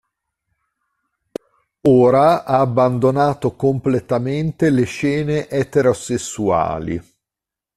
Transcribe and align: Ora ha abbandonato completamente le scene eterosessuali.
Ora 1.81 2.43
ha 2.43 2.57
abbandonato 2.59 3.55
completamente 3.55 4.71
le 4.71 4.85
scene 4.85 5.47
eterosessuali. 5.47 6.99